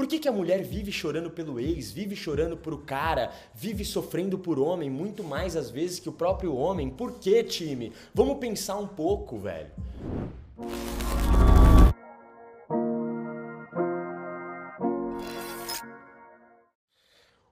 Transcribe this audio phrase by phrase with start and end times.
[0.00, 3.84] Por que, que a mulher vive chorando pelo ex, vive chorando por o cara, vive
[3.84, 6.88] sofrendo por homem muito mais às vezes que o próprio homem?
[6.88, 7.92] Por que, time?
[8.14, 9.70] Vamos pensar um pouco, velho.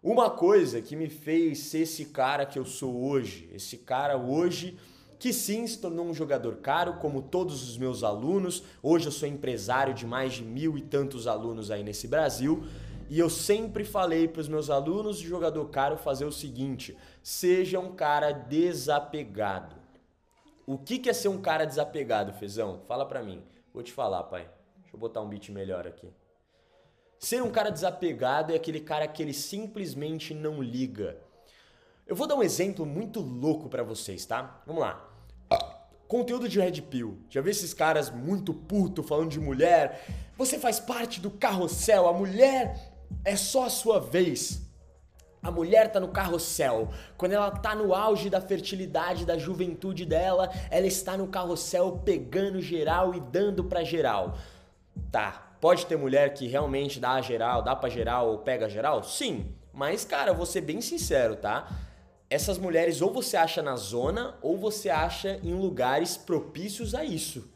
[0.02, 4.78] Uma coisa que me fez ser esse cara que eu sou hoje, esse cara hoje
[5.18, 8.62] que sim se tornou um jogador caro, como todos os meus alunos.
[8.82, 12.64] Hoje eu sou empresário de mais de mil e tantos alunos aí nesse Brasil.
[13.10, 17.80] E eu sempre falei para os meus alunos de jogador caro fazer o seguinte: seja
[17.80, 19.76] um cara desapegado.
[20.66, 22.82] O que, que é ser um cara desapegado, Fezão?
[22.86, 23.42] Fala para mim.
[23.72, 24.48] Vou te falar, pai.
[24.82, 26.08] Deixa eu botar um beat melhor aqui.
[27.18, 31.16] Ser um cara desapegado é aquele cara que ele simplesmente não liga.
[32.06, 34.62] Eu vou dar um exemplo muito louco para vocês, tá?
[34.66, 35.07] Vamos lá.
[36.08, 37.18] Conteúdo de Red Pill.
[37.28, 40.06] Já vi esses caras muito puto falando de mulher?
[40.38, 44.62] Você faz parte do carrossel, a mulher é só a sua vez.
[45.42, 46.88] A mulher tá no carrossel.
[47.18, 52.60] Quando ela tá no auge da fertilidade, da juventude dela, ela está no carrossel pegando
[52.62, 54.38] geral e dando pra geral.
[55.12, 59.04] Tá, pode ter mulher que realmente dá geral, dá pra geral ou pega geral?
[59.04, 59.54] Sim.
[59.74, 61.68] Mas, cara, vou ser bem sincero, tá?
[62.30, 67.50] Essas mulheres ou você acha na zona ou você acha em lugares propícios a isso.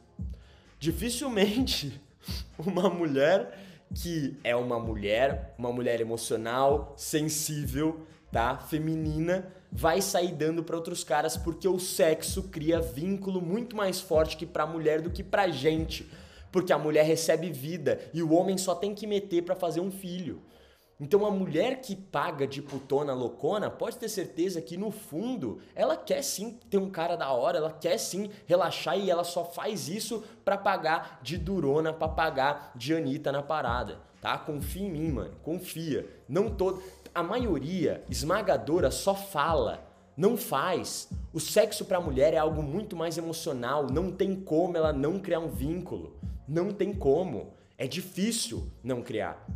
[0.78, 2.00] Dificilmente
[2.58, 3.58] uma mulher
[3.94, 8.00] que é uma mulher, uma mulher emocional, sensível,
[8.30, 8.56] tá?
[8.56, 14.36] Feminina, vai sair dando para outros caras porque o sexo cria vínculo muito mais forte
[14.36, 16.08] que para a mulher do que pra gente.
[16.50, 19.90] Porque a mulher recebe vida e o homem só tem que meter para fazer um
[19.90, 20.42] filho.
[21.00, 25.96] Então a mulher que paga de putona loucona, pode ter certeza que no fundo ela
[25.96, 29.88] quer sim ter um cara da hora, ela quer sim relaxar e ela só faz
[29.88, 34.38] isso para pagar de durona, para pagar de Anitta na parada, tá?
[34.38, 36.08] Confia em mim, mano, confia.
[36.28, 36.82] Não todo,
[37.14, 39.84] a maioria esmagadora só fala,
[40.16, 41.08] não faz.
[41.32, 45.18] O sexo para a mulher é algo muito mais emocional, não tem como ela não
[45.18, 46.16] criar um vínculo.
[46.46, 47.54] Não tem como.
[47.78, 49.46] É difícil não criar.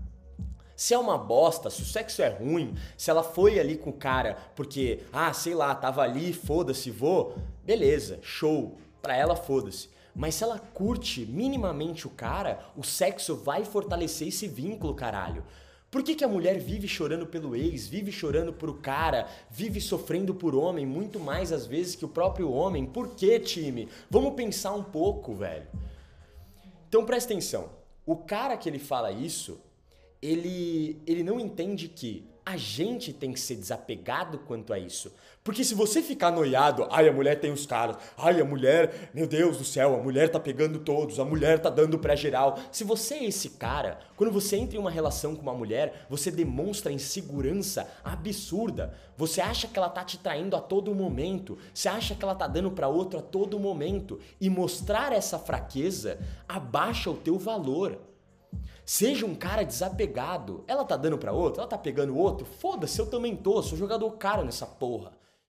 [0.76, 3.94] Se é uma bosta, se o sexo é ruim, se ela foi ali com o
[3.94, 8.76] cara porque, ah, sei lá, tava ali, foda-se, vou, beleza, show.
[9.00, 9.88] Pra ela, foda-se.
[10.14, 15.44] Mas se ela curte minimamente o cara, o sexo vai fortalecer esse vínculo, caralho.
[15.90, 19.80] Por que, que a mulher vive chorando pelo ex, vive chorando por o cara, vive
[19.80, 22.84] sofrendo por homem muito mais às vezes que o próprio homem?
[22.84, 23.88] Por que, time?
[24.10, 25.66] Vamos pensar um pouco, velho.
[26.88, 27.70] Então presta atenção.
[28.04, 29.58] O cara que ele fala isso,
[30.26, 35.12] ele, ele não entende que a gente tem que ser desapegado quanto a isso.
[35.42, 39.26] Porque se você ficar noiado, ai, a mulher tem os caras, ai, a mulher, meu
[39.26, 42.58] Deus do céu, a mulher tá pegando todos, a mulher tá dando pra geral.
[42.70, 46.30] Se você é esse cara, quando você entra em uma relação com uma mulher, você
[46.30, 48.94] demonstra insegurança absurda.
[49.16, 52.48] Você acha que ela tá te traindo a todo momento, você acha que ela tá
[52.48, 54.20] dando para outro a todo momento.
[54.40, 58.00] E mostrar essa fraqueza abaixa o teu valor.
[58.86, 60.64] Seja um cara desapegado.
[60.68, 62.46] Ela tá dando para outro, ela tá pegando outro.
[62.46, 65.10] Foda-se, eu também tô, sou jogador caro nessa porra.